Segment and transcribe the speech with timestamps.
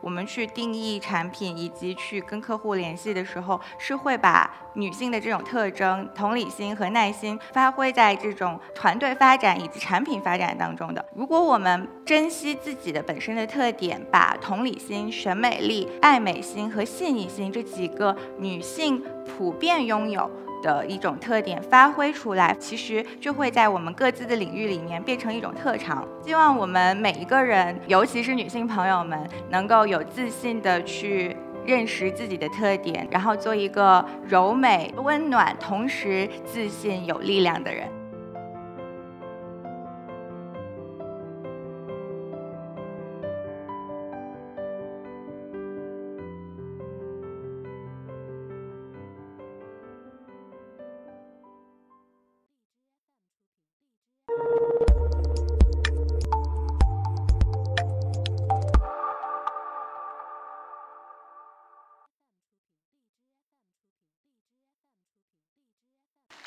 [0.00, 11.04] 我们去定义产品以及去跟客户联系的时候，是会把女性的这种特征、同理心和耐心发挥在这种团队发展以及产品发展当中的。
[11.14, 20.30] 如果我们珍惜自己的本身的特点，把同理心、审美力、爱美心和细腻心这几个女性普遍拥有。
[20.62, 26.06] 的一种特点发挥出来，其实就会在我们各自的领域里面变成一种特长。
[26.24, 37.99] 希望我们每一个人，尤其是女性朋友们，能够有自信的去认识自己的特点，然后做一个柔美、温暖，同时自信、有力量的人。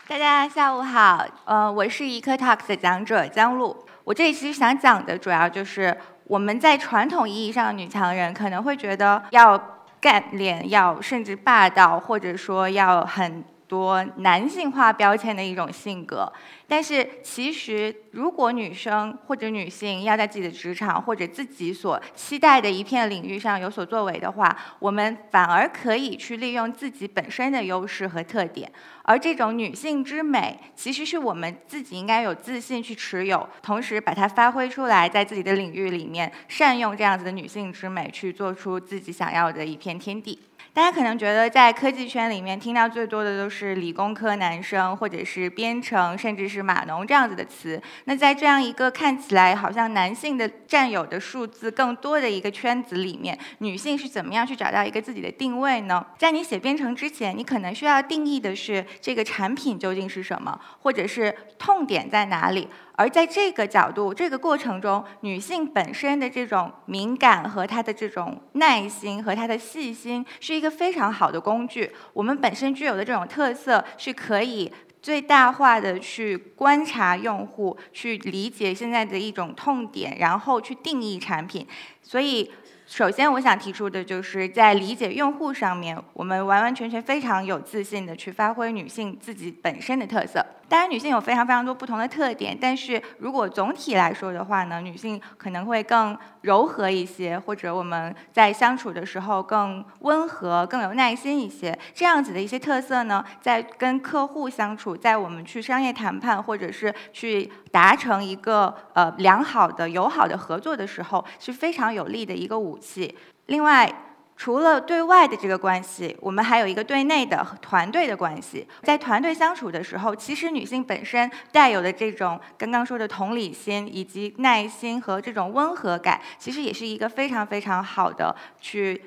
[0.05, 3.73] 大家下午好，呃，我是一颗 Talk 的讲者江璐。
[4.03, 9.57] 我这里其实想讲的主要就是我们在传统意义上的女强人可能会觉得要
[10.01, 16.31] 干练，要甚至霸道，或者说要很多男性化标签的一种性格。
[16.67, 28.71] 但是其实，如果女生或者女性要在自己的职场或者自己所期待的一片领域上有所作为的话，我们反而可以去利用自己本身的优势和特点。
[29.03, 40.39] 而这种女性之美，其实是我们自己应该有自信去持有，同时把它发挥出来，在自己的领域里面善用这样子的女性之美，去做出自己想要的一片天地。
[40.75, 47.79] 大家可能觉得在科技圈里面听到最多的都是理工科男生，或者是编程，甚至是码农这样子的词。
[48.05, 56.03] 那在这样一个看起来好像男性的占有的数字更多的一个圈子里面，女性是怎么样去找到一个自己的定位呢？
[56.17, 62.67] 在你写编程之前，你可能需要定义的是这个产品究竟是什么，或者是痛点在哪里。
[62.95, 71.91] 而在这个角度、这个过程中，女性本身的这种敏感和她的这种耐心和她的细心，是一个非常好的工具。
[72.13, 74.71] 我们本身具有的这种特色，是可以
[75.01, 81.67] 最大化的去观察用户，去理解现在的一种痛点，然后去定义产品。
[82.01, 82.51] 所以。
[82.85, 90.45] 首先，我想提出的就是在理解用户上面，我们完完全全非常有自信的去发挥女性自己本身的特色。
[90.73, 101.77] 当然，女性有非常非常多不同的特点，但是如果总体来说的话呢，女性可能会更柔和一些，或者我们在相处的时候更温和、更有耐心一些。
[101.93, 112.79] 这样子的一些特色呢，在跟客户相处，在我们去商业谈判，或者是去达成一个呃良好的、友好的合作的时候，是非常有利的一个武。
[112.79, 113.15] 器。
[113.45, 113.93] 另外，
[114.35, 118.67] 除了对外的这个关系，我们还有一个对内的团队的关系。
[118.81, 129.01] 在团队相处的时候，其实女性本身带有的这种刚刚说的同理心，以及耐心和这种温和感，其实也是一个非常非常好的去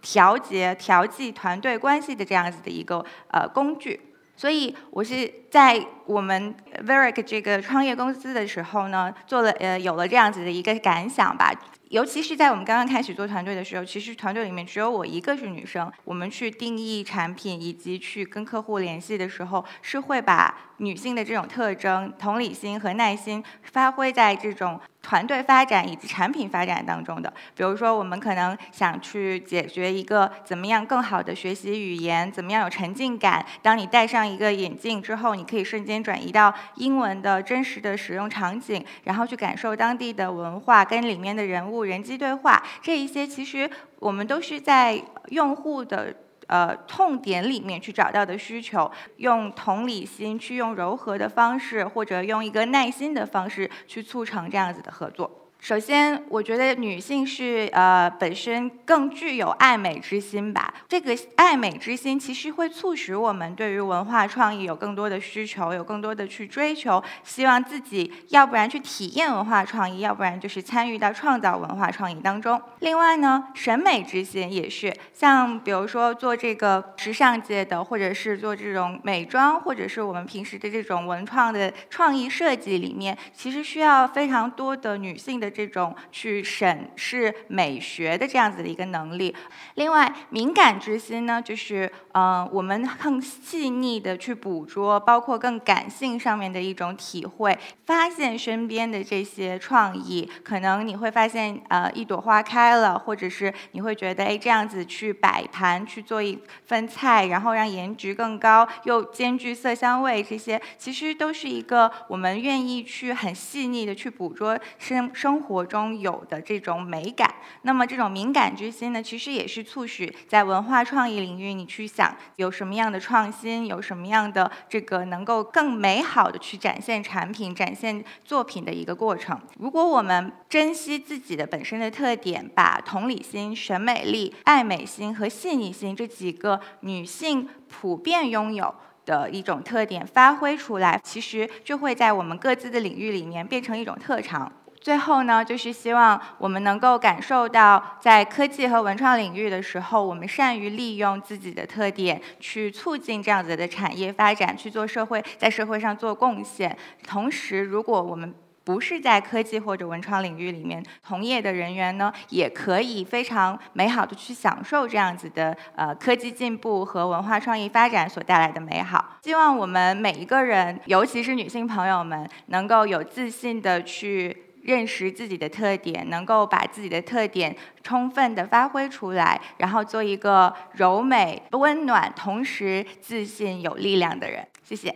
[0.00, 4.00] 调节、调剂团队关系的这样子的一个呃工具。
[4.34, 5.78] 所以，我是在
[6.10, 6.52] 我们
[6.84, 11.52] Veric 这个创业公司的时候呢，做了呃有了这样子的一个感想吧。
[11.90, 15.90] 尤其是在我们刚刚开始做团队的时候，其实团队里面只有我一个是女生。
[16.04, 27.32] 我们去定义产品以及去跟客户联系的时候，是会把女性的这种特征、同理心和耐心发挥在这种团队发展以及产品发展当中的。
[27.56, 33.44] 比如说，我们可能想去解决一个怎么样更好的学习语言，怎么样有沉浸感。
[33.62, 41.84] 当你戴上一个眼镜之后，你可以瞬间转移到英文的真实的使用场景，然后去感受当地的文化跟里面的人物。
[41.84, 43.68] 人机对话这一些，其实
[43.98, 46.14] 我们都是在用户的
[46.46, 55.49] 呃痛点里面去找到的需求，用同理心去用柔和的方式，或者用一个耐心的方式去促成这样子的合作。
[55.60, 60.72] 首先，我觉得女性是呃本身更具有爱美之心吧。
[60.88, 72.60] 这个爱美之心其实会促使我们对于文化创意有更多的需求，有更多的去追求，希望自己要不然去体验文化创意，要不然就是参与到创造文化创意当中。
[72.78, 85.49] 另外呢，审美之心也是，像比如说做这个时尚界的，或者是做这种美妆，或者是我们平时的这种文创的创意设计里面，其实需要非常多的女性的。
[85.50, 89.34] 这种去审视美学的这样子的一个能力。
[89.74, 100.30] 另外，敏感之心呢，就是嗯，我们更细腻的去捕捉，包括更感性上面的一种体会，发现身边的这些创意。
[100.44, 117.34] 可能你会发现，呃，一朵花开了，或者是你会觉得，哎，这样子去摆盘去做一份菜，然后让颜值更高，又兼具色香味，这些其实都是一个我们愿意去很细腻的去捕捉生生活中有的这种美感。
[117.62, 129.40] 那么这种敏感之心呢，其实也是促使在文化创意领域，你去想有什么样的创新，有什么样的这个能够更美好的去展现产品、展现作品的一个过程。
[129.58, 138.74] 如果我们珍惜自己的本身的特点，把同理心、审美力、爱美心和细腻心这几个女性普遍拥有
[139.06, 144.50] 的一种特点发挥出来，其实就会在我们各自的领域里面变成一种特长。
[144.80, 156.76] 最后呢，就是希望我们能够感受到，在科技和文创领域的时候，我们善于利用自己的特点去促进这样子的产业发展，去做社会在社会上做贡献。
[157.06, 169.18] 同时，如果我们不是在科技或者文创领域里面从业的人员呢，也可以非常美好的去享受这样子的呃科技进步和文化创意发展所带来的美好。
[169.24, 184.46] 希望我们每一个人，尤其是女性朋友们，能够有自信的去认识自己的特点，能够把自己的特点充分的发挥出来，然后做一个柔美、温暖，同时自信、有力量的人。
[184.62, 184.94] 谢谢。